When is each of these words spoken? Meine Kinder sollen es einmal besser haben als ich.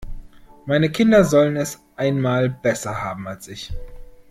Meine 0.65 0.89
Kinder 0.91 1.23
sollen 1.25 1.55
es 1.57 1.79
einmal 1.95 2.49
besser 2.49 3.03
haben 3.03 3.27
als 3.27 3.47
ich. 3.47 3.71